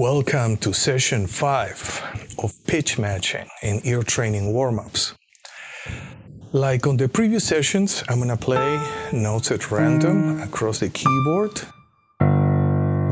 [0.00, 5.12] Welcome to session 5 of pitch matching in ear training warm-ups.
[6.52, 8.80] Like on the previous sessions, I'm to play
[9.12, 11.60] notes at random across the keyboard.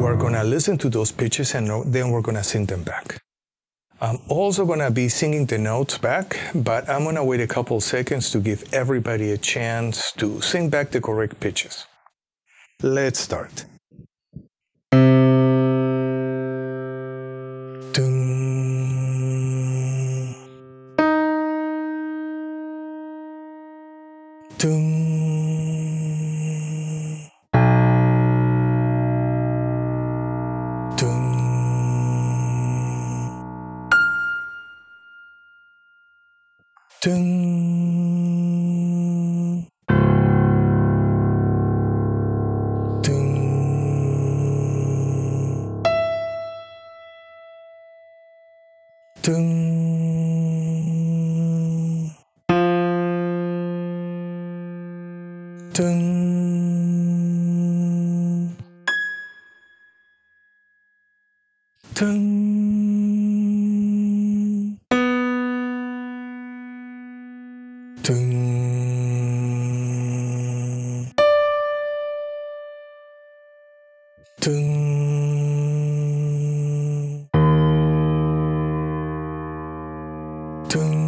[0.00, 3.20] We're to listen to those pitches and then we're to sing them back.
[4.00, 8.30] I'm also to be singing the notes back, but I'm to wait a couple seconds
[8.30, 11.84] to give everybody a chance to sing back the correct pitches.
[12.82, 13.66] Let's start.
[24.58, 24.98] từng
[30.98, 31.22] từng
[37.02, 37.38] từng
[43.02, 43.34] từng
[49.22, 49.97] từng
[55.78, 55.84] 噔。
[61.94, 62.48] 噔。
[68.02, 68.12] 噔。
[80.68, 81.07] 噔。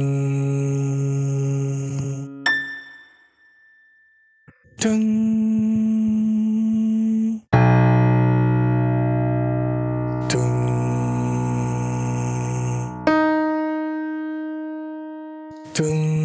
[4.81, 4.89] 噔
[10.27, 10.41] 噔
[15.75, 16.21] 噔ん。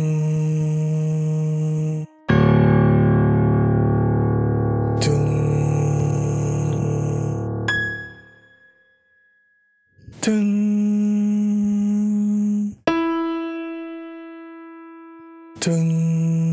[15.60, 16.45] つ。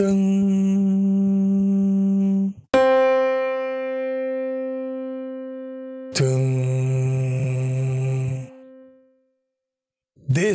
[0.00, 0.08] This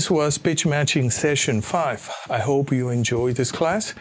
[0.10, 2.12] was pitch matching session 5.
[2.32, 3.94] I hope you enjoyed this class.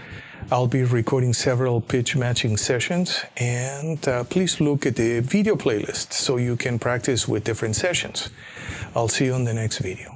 [0.50, 6.15] I'll be recording several pitch matching sessions and uh, please look at the video playlist
[6.15, 8.31] so you can practice with different sessions.
[8.97, 10.14] I'll see you on the next video.